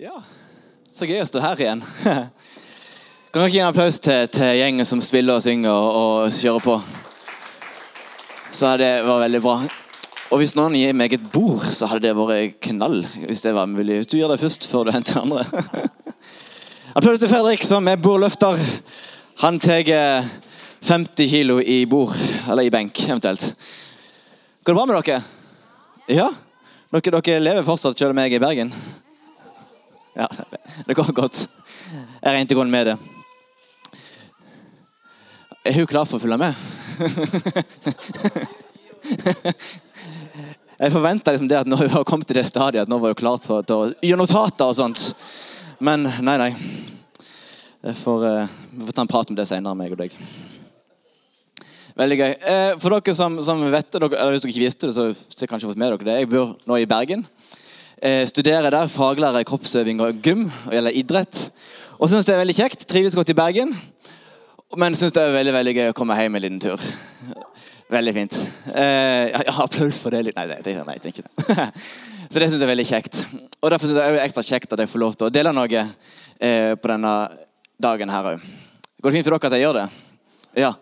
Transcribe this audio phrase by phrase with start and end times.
[0.00, 0.22] Ja,
[0.88, 1.80] så gøy å stå her igjen.
[3.34, 6.62] Kan dere gi en applaus til, til gjengen som spiller og synger og, og kjører
[6.64, 6.76] på?
[8.56, 9.58] Så det var veldig bra.
[10.32, 13.02] Og hvis noen gir meg et bord, så hadde det vært knall.
[13.26, 13.98] Hvis det var mulig.
[14.08, 15.44] Du gjør det først før du henter andre.
[16.96, 18.64] Applaus til Fredrik, som er bordløfter.
[19.44, 19.84] Han tar
[20.88, 23.50] 50 kilo i bord, eller i benk eventuelt.
[24.64, 25.20] Går det bra med dere?
[26.08, 26.32] Ja?
[26.88, 28.74] Dere, dere lever fortsatt selv om jeg er i Bergen?
[30.14, 30.26] Ja,
[30.86, 31.48] det går godt.
[32.22, 32.96] Jeg regnet godt med det.
[35.64, 36.54] Er hun klar for å følge med?
[40.80, 43.18] Jeg forventa liksom at når hun har kommet til det stadiet, at nå var hun
[43.20, 45.02] klar for å gjøre notater og sånt.
[45.76, 46.52] Men nei, nei.
[48.00, 50.16] Får, uh, vi får ta en prat om det senere, meg og deg.
[52.00, 52.32] Veldig gøy.
[52.32, 55.12] Eh, for dere som, som vet det, eller hvis dere ikke visste det, så har
[55.12, 56.16] dere kanskje fått med dere det.
[56.22, 57.26] Jeg bor nå i Bergen.
[58.00, 61.40] Eh, studerer der faglærer kroppsøving og gym gjelder idrett.
[62.00, 62.86] Og syns det er veldig kjekt.
[62.88, 63.74] Trives godt i Bergen.
[64.80, 66.80] Men syns det er veldig veldig gøy å komme hjem en liten tur.
[67.92, 68.36] Veldig fint.
[68.72, 70.32] Eh, ja, applaus for det.
[70.32, 71.66] Nei, det, nei, jeg er ikke det.
[72.30, 73.20] Så det syns jeg er veldig kjekt.
[73.60, 75.52] Og Derfor synes jeg det er ekstra kjekt at jeg får lov til å dele
[75.52, 77.14] noe eh, på denne
[77.82, 78.48] dagen her òg.
[79.00, 79.86] Går det fint for dere at jeg gjør det?
[80.62, 80.72] Ja.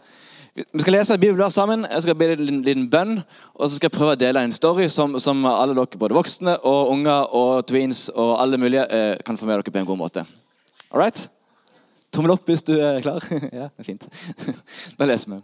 [0.59, 1.85] Vi skal lese et bibelvers sammen.
[1.87, 3.19] Jeg skal be en liten bønn.
[3.55, 6.57] Og så skal jeg prøve å dele en story som, som alle dere, både voksne
[6.67, 10.01] og unger og tweens og alle mulige, eh, kan få med dere på en god
[10.01, 10.25] måte.
[10.91, 11.29] All right?
[12.15, 13.23] Tommel opp hvis du er klar.
[13.61, 14.09] ja, det er fint.
[14.99, 15.41] da leser vi.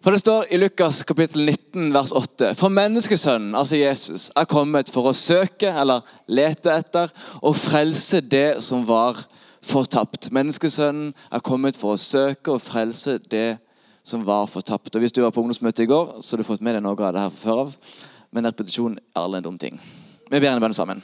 [0.00, 4.90] For Det står i Lukas kapittel 19 vers 8.: For menneskesønnen, altså Jesus, er kommet
[4.90, 7.12] for å søke eller lete etter
[7.42, 9.20] og frelse det som var
[9.60, 10.30] fortapt.
[10.32, 13.66] Menneskesønnen er kommet for å søke og frelse det som var fortapt.
[14.04, 16.96] Og Hvis du var på ungdomsmøte i går, så har du fått med deg noe
[16.96, 17.74] av det her fra før av.
[18.32, 19.80] Men repetisjon er aldri en dum ting.
[20.30, 21.02] Vi ber en bønn sammen.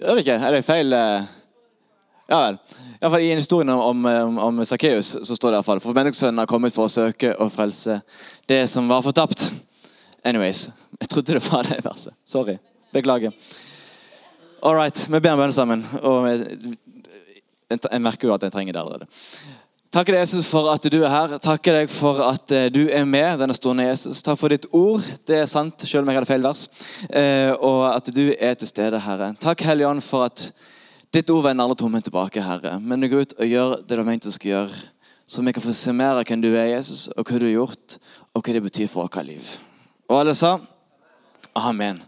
[0.00, 0.38] Gjør det ikke?
[0.40, 0.92] Er det feil?
[0.92, 1.24] eh?
[2.32, 2.56] Ja vel.
[2.96, 5.96] I, fall, I historien om, om, om Sakkeus så står det i hvert fall For
[5.96, 7.98] menneskesønnen har kommet for å søke og frelse
[8.48, 9.50] det som var fortapt.
[10.24, 10.68] Anyways.
[11.02, 12.14] Jeg trodde det var det verset.
[12.24, 12.56] Sorry.
[12.94, 13.34] Beklager.
[14.62, 14.96] All right.
[15.08, 15.84] Vi ber en bønn sammen.
[16.00, 16.76] Og jeg,
[17.76, 19.10] jeg merker jo at jeg trenger det allerede.
[19.92, 21.32] Takker deg, Jesus, for at du er her.
[21.44, 24.22] Takker deg for at eh, du er med denne stunden, Jesus.
[24.24, 25.04] Takk for ditt ord.
[25.28, 26.62] Det er sant, selv om jeg hadde feil vers.
[27.12, 29.34] Eh, og at du er til stede, Herre.
[29.42, 30.46] Takk, Hellige Ånd, for at
[31.12, 32.78] ditt ord vender alle tomme tilbake, Herre.
[32.80, 34.80] Men gå ut og gjør det du har ment du skal gjøre.
[35.28, 37.58] Så vi kan få se mer av hvem du er, Jesus, og hva du har
[37.58, 38.00] gjort,
[38.32, 39.54] og hva det betyr for vårt liv.
[40.08, 40.54] Og alle sa
[41.52, 42.00] amen.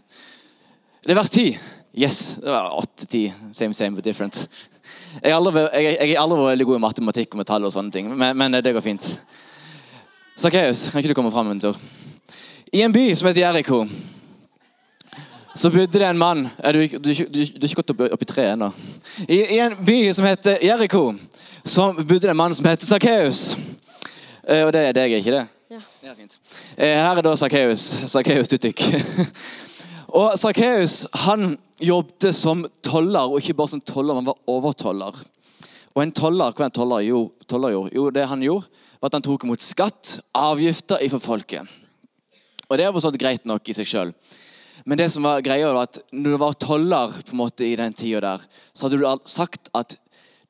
[1.05, 1.53] Det er vers 10.
[1.93, 2.39] Yes.
[2.41, 3.53] Det var 8-10.
[3.53, 4.47] Same, same, but different.
[5.21, 7.93] Jeg er aldri, jeg, jeg aldri vært veldig god i matematikk og metall og sånne
[7.93, 9.05] ting, men, men det går fint.
[10.35, 11.79] Sakkeus, kan ikke du komme fram en tur?
[12.73, 13.85] I en by som heter Jeriko,
[15.55, 18.27] så bodde det en mann Du, du, du, du har ikke gått opp, opp i
[18.27, 18.71] treet ennå.
[19.29, 21.05] I, I, en by som heter Jeriko,
[21.63, 23.55] så bodde det en mann som heter Sakkeus.
[24.43, 25.45] Eh, og det er deg, ikke det?
[25.71, 25.79] Ja.
[26.09, 26.35] ja fint.
[26.75, 27.93] Eh, her er da Sakkeus.
[28.11, 28.83] Sakkeus Tuttik.
[30.15, 35.17] og Sakkeus, han jobbet som toller, og ikke bare som toller, men var overtoller.
[35.95, 37.95] Og en toller, Hva en toller, jo, toller gjorde?
[37.95, 38.67] Jo, det han gjorde,
[39.01, 41.67] var at han tok imot skatt, avgifter ifra folket.
[42.69, 44.15] Og Det var sånn greit nok i seg sjøl.
[44.85, 47.75] Men det som var greia var at når du var toller på en måte i
[47.75, 48.43] den tida der,
[48.73, 49.95] så hadde du sagt at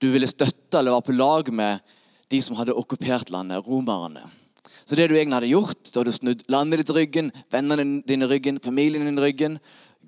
[0.02, 1.80] du ville støtte eller være på lag med
[2.30, 4.26] de som hadde okkupert landet, romerne.
[4.86, 8.30] Så det du egentlig hadde gjort, da hadde du snudd landet ditt ryggen, vennene dine
[8.30, 9.60] ryggen, familien din ryggen,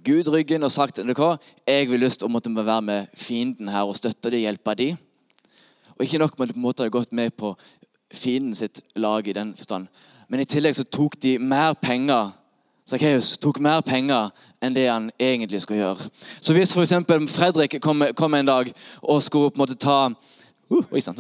[0.05, 1.31] Gud ryggen og sagt hva,
[1.65, 4.99] jeg vil lyst til å måtte være med fienden her og støtte dem, hjelpe dem.
[5.97, 7.55] Og ikke nok med at de hadde gått med på
[8.13, 9.87] fienden sitt lag i den forstand,
[10.29, 12.35] men i tillegg så tok de mer penger
[12.87, 14.29] Sakkeus tok mer penger
[14.63, 16.05] enn det han egentlig skulle gjøre.
[16.39, 16.93] Så hvis f.eks.
[17.33, 18.69] Fredrik kom, kom, en dag
[19.01, 19.97] og skulle på en måte ta
[20.69, 21.19] uh, oi, sant,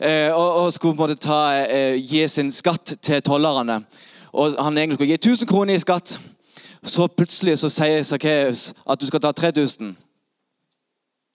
[0.00, 3.84] eh, og, og, skulle på en måte ta, eh, gi sin skatt til tollerne,
[4.32, 6.18] og han egentlig skulle gi 1000 kroner i skatt
[6.84, 9.96] så plutselig så sier Sakkeus at du skal ta 3000.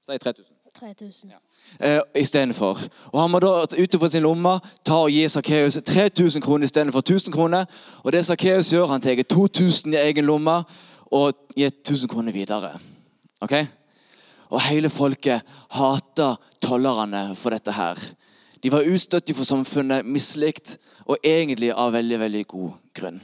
[0.05, 0.55] Si 3000.
[0.79, 1.31] 3000.
[1.31, 1.97] Ja.
[1.97, 2.79] Uh, istedenfor.
[3.11, 7.33] Og Han må da utenfor sin lomme ta og gi Sakkeus 3000 kroner istedenfor 1000
[7.33, 7.65] kroner.
[8.03, 10.63] Og det Sakkeus gjør, han tar 2000 i egen lomme
[11.11, 12.79] og gir 1000 kroner videre.
[13.41, 13.53] Ok?
[14.49, 15.45] Og hele folket
[15.77, 17.99] hata tollerne for dette her.
[18.63, 23.21] De var ustøttige for samfunnet, mislikt, og egentlig av veldig, veldig god grunn.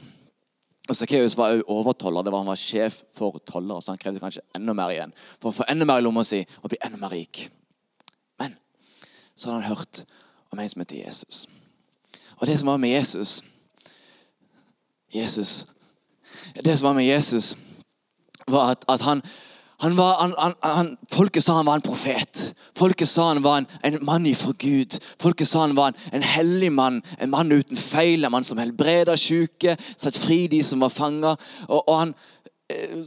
[0.88, 2.22] Og Sakkeus var også overtoller.
[2.22, 5.50] Det var Han var sjef for tollere, så han krevde kanskje enda mer igjen for
[5.50, 7.48] å få enda mer i lomma si og bli enda mer rik.
[8.38, 8.54] Men
[9.34, 10.04] så hadde han hørt
[10.52, 11.46] om en som heter Jesus.
[12.38, 13.42] Og det som var med Jesus
[15.14, 15.66] Jesus
[16.64, 17.56] Det som var med Jesus,
[18.48, 19.22] var at, at han,
[19.78, 22.54] Han var, han, han, folket sa han var en profet.
[22.78, 24.96] Folket sa han var en, en mann ifra Gud.
[25.20, 28.58] Folket sa han var en, en hellig mann, en mann uten feil, en mann som
[28.58, 31.34] helbreda syke, satt fri de som var fanga.
[31.68, 32.14] Og, og han,
[32.72, 33.04] eh,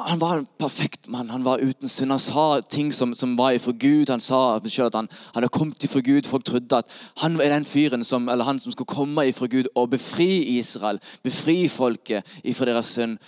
[0.00, 1.30] han var en perfekt mann.
[1.30, 2.10] Han var uten synd.
[2.10, 4.10] Han sa ting som, som var ifra Gud.
[4.10, 6.26] Han sa selv at han hadde kommet ifra Gud.
[6.26, 6.90] Folk trodde at
[7.22, 10.98] han er den fyren som, eller han som skulle komme ifra Gud og befri Israel.
[11.22, 13.18] Befri folket ifra deres synd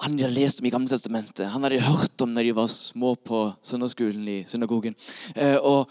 [0.00, 1.50] han de hadde lest om i Gamle Testamentet.
[1.52, 4.96] Han hadde hørt om når de var små på søndagsskolen i synagogen.
[5.36, 5.90] Eh, og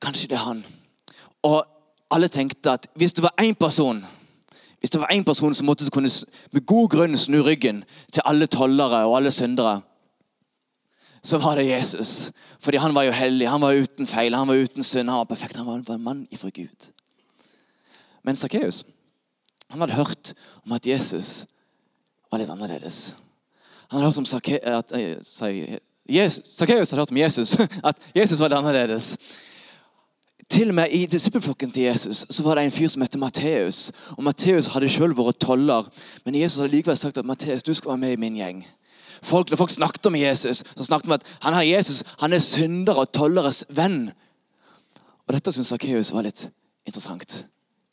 [0.00, 0.62] kanskje det er han.
[1.44, 1.64] Og
[2.10, 4.04] alle tenkte at hvis det var én person
[4.80, 6.10] hvis det var en person som måtte kunne
[6.52, 7.80] med god grunn snu ryggen
[8.12, 9.80] til alle tollere og alle syndere,
[11.22, 12.30] så var det Jesus.
[12.60, 15.08] Fordi han var jo hellig, han var uten feil, han var uten synd.
[15.08, 16.92] Han var perfekt, han var en mann ifra Gud.
[18.22, 18.84] Men Sakkeus
[19.70, 20.34] hadde hørt
[20.64, 21.46] om at Jesus
[22.30, 23.14] var litt annerledes.
[23.88, 25.28] Han hadde hørt om Sakkeus
[26.90, 27.54] hadde hørt om Jesus,
[27.88, 29.14] at Jesus var litt annerledes.
[30.50, 33.90] Til og med I disippelflokken til Jesus så var det en fyr som het Matteus.
[34.14, 35.88] Og Matteus hadde selv vært toller,
[36.24, 38.66] men Jesus hadde likevel sagt at Matteus, du skal være med i min gjeng.
[39.22, 42.44] Folk, når folk snakket om Jesus, så snakket om at han her Jesus han er
[42.44, 44.12] synder og tolleres venn.
[45.26, 46.46] Og Dette syntes Sakkeus var litt
[46.86, 47.42] interessant.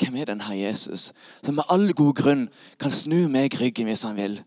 [0.01, 1.11] Hvem er denne Jesus
[1.45, 2.47] som med all god grunn
[2.81, 4.39] kan snu meg ryggen hvis han vil,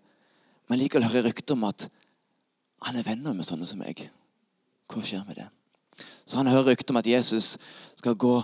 [0.66, 1.88] men likevel hører rykter om at
[2.82, 4.08] han er venner med sånne som meg?
[4.90, 5.46] Hva skjer med det?
[6.26, 7.54] Så han hører rykter om at Jesus
[7.96, 8.40] skal gå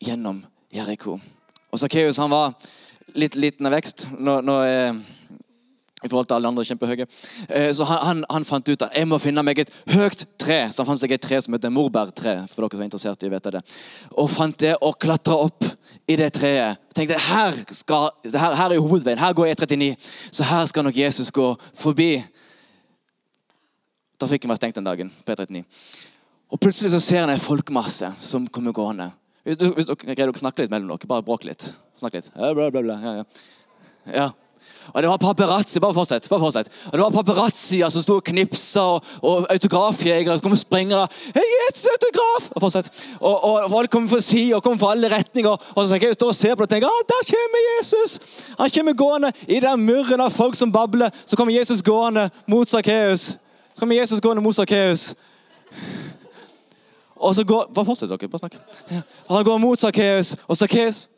[0.00, 1.18] gjennom Jeriko.
[1.68, 2.54] Og Sakkeus var
[3.14, 4.08] litt liten av vekst.
[4.16, 4.96] Nå, nå er
[6.04, 7.06] i forhold til alle andre kjempehøye.
[7.48, 10.60] Eh, så han, han, han, fant ut at jeg må finne meg et høyt tre.
[10.70, 12.36] Så han fant seg et tre som heter morbærtre.
[12.52, 13.62] for dere som er interessert i å vite det.
[14.14, 15.66] Og fant det og klatra opp
[16.08, 16.78] i det treet.
[16.94, 19.20] Tenkte her, skal, her, her er hovedveien.
[19.20, 19.94] Her går E39.
[20.30, 22.12] Så her skal nok Jesus gå forbi.
[24.18, 25.12] Trafikken var stengt den dagen.
[25.24, 25.64] på E39.
[26.48, 29.10] Og Plutselig så ser han en folkemasse som kommer gående.
[29.44, 31.70] Hvis, hvis dere greier å snakke litt mellom dere, bare bråk litt.
[31.98, 32.30] Snakk litt.
[32.34, 32.96] Ja, bla, bla, bla.
[33.02, 33.24] Ja, ja.
[34.14, 34.28] ja.
[34.94, 36.70] Og det var paparazzi bare fortsett, bare fortsett.
[36.86, 41.00] Og det var paparazzier som sto og knipsa, og, og autografjegere som kom og sprengte.
[41.36, 42.48] Hei, et autograf!
[42.54, 42.90] Og fortsett.
[43.20, 45.68] Og, og folk kom fra sida og kom fra alle retninger.
[45.74, 48.18] Og så jeg stå og se på det og tenker, ah, der kommer Jesus!
[48.58, 51.12] Han kommer gående i den murren av folk som babler.
[51.26, 53.34] Så kommer Jesus gående mot Sakkeus.
[53.74, 55.12] Så kommer Jesus gående mot Sakkeus.
[57.18, 58.28] Og så går Bare fortsett, dere.
[58.28, 58.58] Bare snakk.
[58.90, 59.04] Ja.
[59.26, 61.08] Og han går mot Sakkeus, og Sakkeus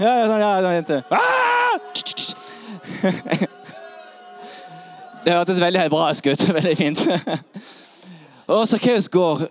[0.00, 1.02] ja, ja, ja, ja, jente.
[1.10, 1.56] Ah!
[5.26, 6.42] Det hørtes veldig bra ut.
[6.58, 7.00] Veldig fint.
[8.46, 9.48] Og Sakkeus går,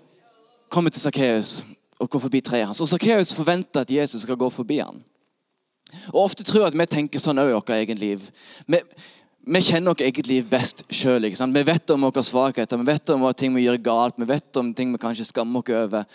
[0.72, 1.64] kommer til Sakkeus
[2.00, 2.80] og går forbi treet hans.
[2.80, 5.02] Og Sakkeus forventer at Jesus skal gå forbi han.
[6.14, 8.24] Og Ofte tror jeg at vi tenker sånn òg i vårt eget liv.
[8.66, 8.80] Vi,
[9.46, 11.28] vi kjenner vårt eget liv best sjøl.
[11.28, 14.62] Vi vet om våre svakheter, vi vet om hva ting vi gjør galt, vi vet
[14.62, 16.08] om ting vi kanskje skammer oss over.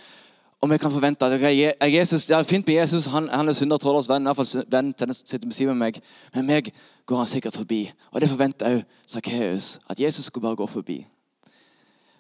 [0.62, 3.78] Og vi kan forvente at okay, Jesus, ja, fint med Jesus, han, han er synder
[3.82, 4.28] trådløs venn.
[4.30, 5.98] Iallfall venn til den sitter ved siden av meg.
[6.36, 6.70] Men meg
[7.10, 7.80] går han sikkert forbi.
[8.12, 9.80] Og det forventer òg Sakkeus.
[9.90, 11.00] At Jesus skulle bare gå forbi.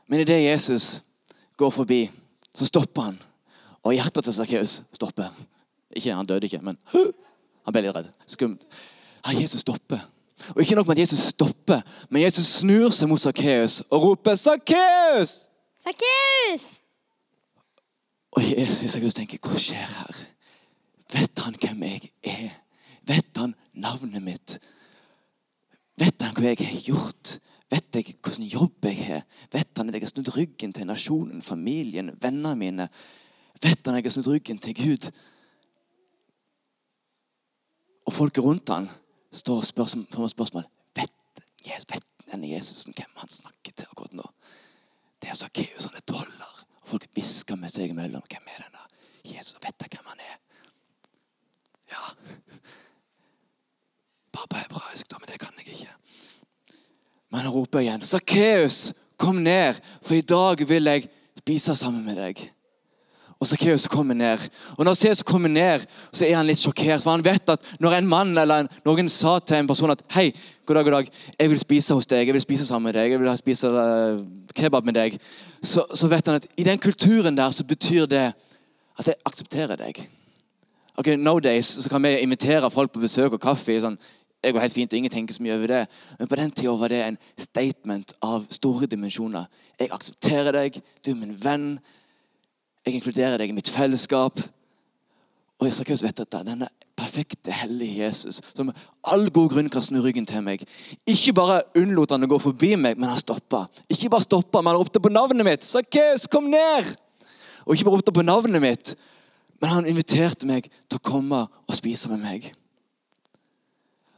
[0.10, 1.04] Men idet Jesus
[1.58, 2.10] går forbi,
[2.56, 3.22] så stopper han.
[3.84, 5.30] Og hjertet til Sakkeus stopper.
[5.92, 6.78] Ikke, Han døde ikke, men
[7.66, 8.10] han ble litt redd.
[8.28, 8.66] Skummelt.
[9.22, 10.02] Ja, Jesus stopper.
[10.56, 14.34] Og ikke nok med at Jesus stopper, men Jesus snur seg mot Sakkeus og roper
[14.34, 15.38] 'Sakkeus!'
[15.86, 16.81] Sakkeus!
[18.32, 20.20] Og Jesus jeg tenker, hva skjer her?
[21.12, 22.52] Vet han hvem jeg er?
[23.08, 24.60] Vet han navnet mitt?
[26.00, 27.34] Vet han hva jeg har gjort?
[27.72, 29.26] Vet jeg hvordan jobb jeg har?
[29.52, 32.88] Vet han at jeg har snudd ryggen til nasjonen, familien, vennene mine?
[33.62, 35.12] Vet han at jeg har snudd ryggen til Gud?
[38.08, 38.90] Og folket rundt han
[39.32, 40.68] står og spør spørsmål.
[40.96, 41.14] Vet,
[41.64, 44.28] vet denne Jesusen hvem han snakker til akkurat nå?
[45.22, 46.61] Det er Sakkeus, han er toller.
[46.86, 48.24] Folk hvisker med seg imellom.
[48.30, 48.86] Hvem er denne?
[49.26, 50.38] Jesus vet jeg hvem han er.
[51.92, 52.14] Ja.
[54.32, 55.96] Bare på hebraisk, da, men det kan jeg ikke.
[57.32, 58.04] Men han roper igjen.
[58.06, 61.10] Sakkeus, kom ned, for i dag vil jeg
[61.42, 62.42] spise sammen med deg.
[63.42, 64.44] Og Sakkeus kommer ned.
[64.78, 67.02] Og Når Sakkeus kommer ned, så er han litt sjokkert.
[67.02, 70.30] For han vet at når en mann eller noen sa til en person at hei,
[70.66, 73.16] god dag, god dag, jeg vil spise hos deg, jeg vil spise sammen med deg,
[73.16, 74.22] jeg vil spise uh,
[74.54, 75.18] kebab med deg,
[75.64, 78.28] så, så, vet han at i den kulturen der så betyr det
[79.00, 80.04] at jeg aksepterer deg.
[80.98, 83.80] Ok, Nowadays så kan vi invitere folk på besøk og kaffe.
[83.82, 83.98] sånn,
[84.44, 85.82] det går helt fint, og ingen tenker så mye over det.
[86.20, 89.50] Men på den tida var det en statement av store dimensjoner.
[89.80, 91.68] Jeg aksepterer deg, du er min venn.
[92.86, 94.42] Jeg inkluderer deg i mitt fellesskap.
[95.62, 100.00] Og Sakkeus vet at denne perfekte, hellige Jesus, som med all god grunn kan snu
[100.02, 100.64] ryggen til meg.
[101.10, 103.66] Ikke bare unnlot han å gå forbi meg, men han stoppa.
[103.90, 105.66] Ikke bare stoppa, men han ropte på navnet mitt.
[105.66, 106.96] 'Sakkeus, kom ned!'
[107.66, 108.96] Og ikke bare ropte på navnet mitt,
[109.62, 112.54] men han inviterte meg til å komme og spise med meg.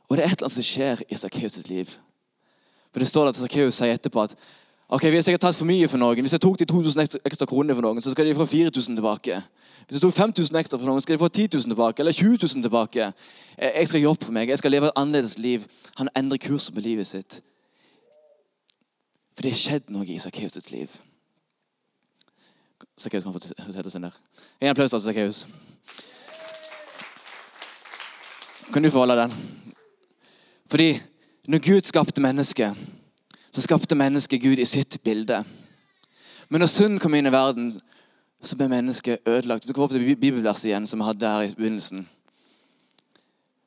[0.10, 1.90] Og det er et eller annet som skjer i Sakkeus' liv.
[2.92, 4.36] For Det står at Sakkeus sier etterpå at
[4.90, 7.48] ok, hvis jeg har tatt for mye for noen, hvis jeg tok de 2000 ekstra
[7.50, 9.42] kronene for noen, så skal de få 4000 tilbake.
[9.88, 12.00] Hvis jeg tok 5000 ekstra for noen, skal de få 10 000 tilbake.
[12.00, 13.12] Eller 20 000 tilbake.
[13.58, 14.50] Jeg skal jobbe for meg.
[14.50, 15.66] Jeg skal leve et annerledes liv.
[15.96, 17.42] Han endrer kursen på livet sitt.
[19.36, 20.92] For det har skjedd noe i Sakkeus sitt liv.
[22.98, 24.18] Sakkeus kan få sette seg der.
[24.62, 25.46] En applaus til Sakkeus.
[28.74, 29.34] Kan du få holde den?
[30.70, 31.02] Fordi
[31.48, 32.78] når Gud skapte mennesket,
[33.54, 35.44] så skapte mennesket Gud i sitt bilde.
[36.50, 37.70] Men når synd kom inn i verden,
[38.44, 39.68] så ble mennesket ødelagt.
[39.68, 42.08] Vi går opp til bibelverset igjen, som vi hadde her i begynnelsen.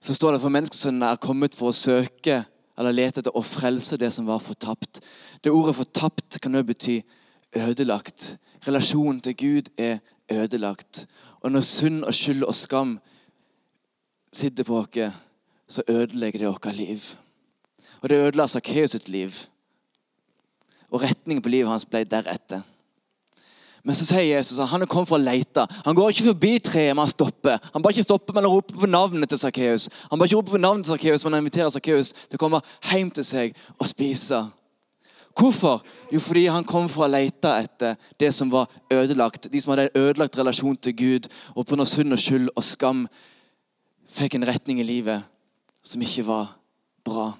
[0.00, 2.42] Så står det for menneskesønnen er kommet for å søke
[2.76, 5.00] eller lete etter å frelse det som var fortapt.
[5.42, 7.00] Det ordet 'fortapt' kan også bety
[7.56, 8.36] ødelagt.
[8.66, 9.98] Relasjonen til Gud er
[10.30, 11.06] ødelagt.
[11.40, 12.98] Og når synd og skyld og skam
[14.32, 15.12] sitter på oss,
[15.68, 17.16] så ødelegger det vårt liv.
[18.02, 19.48] Og det ødela Sakkeus sitt liv.
[20.96, 22.64] Og retningen på livet hans ble deretter.
[23.86, 25.62] Men så sier Jesus at han er kommet for å lete.
[25.86, 27.60] Han går ikke forbi treet, men han stopper.
[27.70, 29.86] Han bare ikke stopper, men han roper på navnet til Sakkeus.
[30.10, 32.62] Han bare ikke roper på navnet til Sakkeus, men han inviterer Sakkeus til å komme
[32.88, 34.40] hjem til seg og spise.
[35.38, 35.84] Hvorfor?
[36.10, 39.46] Jo, fordi han kom for å lete etter det som var ødelagt.
[39.52, 42.66] De som hadde en ødelagt relasjon til Gud, og på noe synd og skyld og
[42.66, 43.06] skam
[44.16, 45.22] fikk en retning i livet
[45.86, 46.56] som ikke var
[47.06, 47.36] bra.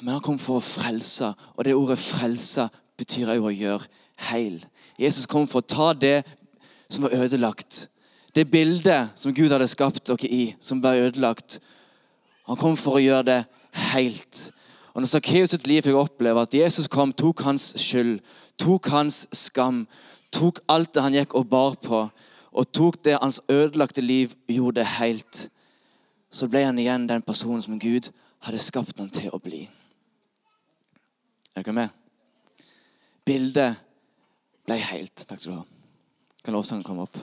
[0.00, 4.64] Men han kom for å frelse, og det ordet 'frelse' betyr jo å gjøre heil.
[4.98, 6.24] Jesus kom for å ta det
[6.88, 7.88] som var ødelagt.
[8.34, 11.58] Det bildet som Gud hadde skapt dere i, som ble ødelagt.
[12.46, 14.52] Han kom for å gjøre det helt.
[14.94, 18.20] Og Når Sakkeus sitt liv fikk oppleve at Jesus kom, tok hans skyld,
[18.58, 19.86] tok hans skam,
[20.32, 22.10] tok alt det han gikk og bar på,
[22.52, 25.48] og tok det hans ødelagte liv og gjorde helt,
[26.30, 29.68] så ble han igjen den personen som Gud hadde skapt han til å bli.
[31.56, 31.88] Er dere med?
[33.26, 33.76] Bildet
[34.66, 35.26] ble helt.
[35.26, 35.64] Takk skal du ha.
[36.44, 37.18] Kan lovsangen komme opp?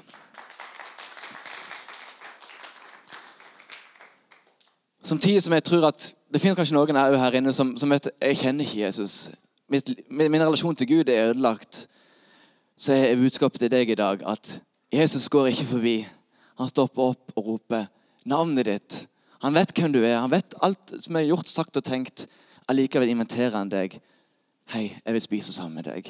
[5.08, 8.40] Samtidig som jeg tror at det finnes kanskje noen her inne som, som vet jeg
[8.42, 9.14] kjenner ikke Jesus.
[9.72, 11.86] Mitt, min, min relasjon til Gud er ødelagt.
[12.78, 14.58] Så er budskapet til deg i dag at
[14.94, 15.96] Jesus går ikke forbi.
[16.60, 17.88] Han stopper opp og roper
[18.28, 19.00] navnet ditt.
[19.46, 20.20] Han vet hvem du er.
[20.20, 22.28] Han vet alt som er gjort, sagt og tenkt.
[22.68, 24.00] Allikevel inviterer han deg.
[24.68, 26.10] Hei, jeg vil spise sammen med deg.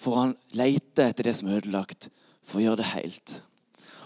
[0.00, 2.08] For han leter etter det som er ødelagt,
[2.46, 3.34] for å gjøre det helt.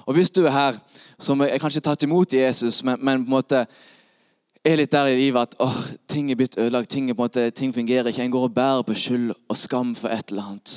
[0.08, 0.78] Og Hvis du er her
[1.22, 3.60] som er kanskje tatt imot Jesus, men, men, på en måte
[4.66, 5.76] er litt der i livet at åh,
[6.10, 8.56] ting er blitt ødelagt, ting, er på en måte, ting fungerer ikke, en går og
[8.56, 10.74] bærer på skyld og skam for et eller annet,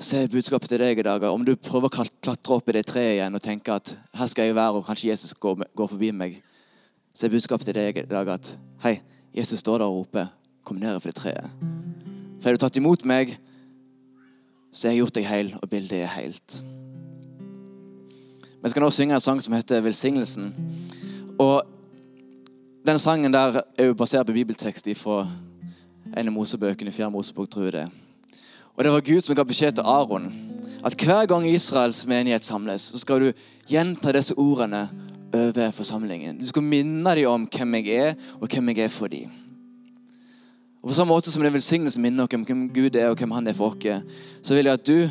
[0.00, 2.86] så er budskapet til deg i dag om du prøver å klatre opp i det
[2.88, 6.10] treet igjen og tenker at her skal jeg være, og kanskje Jesus går, går forbi
[6.10, 6.40] meg,
[7.14, 8.96] så er budskapet til deg i dag at hei,
[9.36, 10.32] Jesus står der og roper,
[10.64, 11.50] kom ned fra det treet.
[12.40, 13.36] For har du tatt imot meg,
[14.72, 16.60] så har jeg gjort deg heil, og bildet er helt.
[18.60, 20.52] Vi skal nå synge en sang som heter 'Velsignelsen'.
[21.38, 21.62] Og
[22.86, 25.28] Den sangen der er jo basert på bibeltekst fra
[26.16, 26.88] en av Mosebøkene.
[26.88, 27.90] i Fjerde Mosebok, tror jeg det.
[28.76, 30.50] Og Det var Gud som ga beskjed til Aron
[30.84, 33.32] at hver gang Israels menighet samles, så skal du
[33.68, 34.88] gjenta disse ordene
[35.34, 36.38] over forsamlingen.
[36.40, 39.39] Du skal minne dem om hvem jeg er, og hvem jeg er for dem.
[40.80, 43.48] Og På samme måte som det velsignelse minner om hvem Gud er og hvem han
[43.48, 44.04] er for oss,
[44.42, 45.10] så vil jeg at du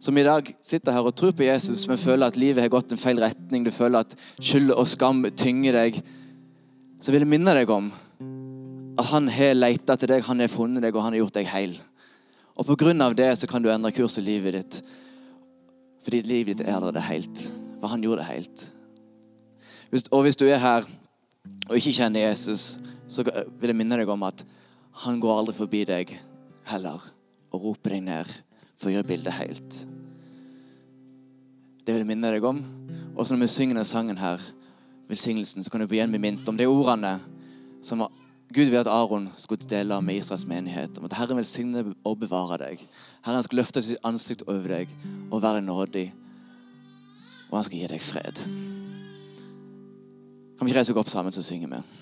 [0.00, 2.92] som i dag sitter her og tror på Jesus, men føler at livet har gått
[2.92, 5.98] en feil retning, du føler at skyld og skam tynger deg,
[7.04, 7.90] så vil jeg minne deg om
[8.96, 11.50] at han har leita til deg, han har funnet deg, og han har gjort deg
[11.52, 11.76] heil.
[12.56, 14.80] Og på grunn av det så kan du endre kurs i livet ditt.
[16.04, 17.44] Fordi livet ditt er det helt.
[17.80, 18.64] For han gjorde det helt.
[20.12, 20.88] Og hvis du er her
[21.68, 24.44] og ikke kjenner Jesus, så vil jeg minne deg om at
[25.00, 26.12] han går aldri forbi deg
[26.68, 27.00] heller
[27.50, 28.32] og roper deg ned
[28.76, 29.76] for å gjøre bildet helt.
[31.84, 32.60] Det vil jeg minne deg om.
[33.16, 34.42] Og så når vi synger denne sangen her,
[35.10, 37.16] velsignelsen, så kan du igjen bli minnet om de ordene
[37.82, 38.04] som
[38.50, 40.98] Gud vil at Aron skulle dele med Israels menighet.
[40.98, 42.82] Om at Herren velsigne og bevare deg.
[43.24, 44.92] Herren skal løfte sitt ansikt over deg
[45.30, 46.08] og være nådig.
[47.50, 48.42] Og han skal gi deg fred.
[50.58, 51.99] Kan vi ikke reise oss opp sammen, så synger vi?